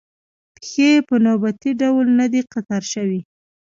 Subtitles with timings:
[0.55, 3.19] پېښې په نوبتي ډول نه دي قطار شوې.